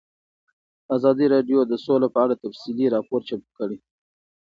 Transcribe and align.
ازادي 0.95 1.25
راډیو 1.33 1.59
د 1.65 1.73
سوله 1.85 2.07
په 2.13 2.19
اړه 2.23 2.35
تفصیلي 2.43 2.87
راپور 2.95 3.21
چمتو 3.29 3.51
کړی. 3.59 3.77